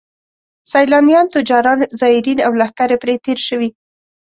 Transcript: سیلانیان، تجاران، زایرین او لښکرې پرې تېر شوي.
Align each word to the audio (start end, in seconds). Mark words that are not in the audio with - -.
سیلانیان، 0.71 1.27
تجاران، 1.35 1.79
زایرین 1.99 2.39
او 2.47 2.51
لښکرې 2.59 2.97
پرې 3.01 3.15
تېر 3.25 3.39
شوي. 3.47 3.69